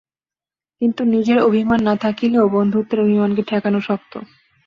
[0.81, 4.13] কিন্তু নিজের অভিমান না থাকিলেও বন্ধুত্বের অভিমানকে ঠেকানো শক্ত।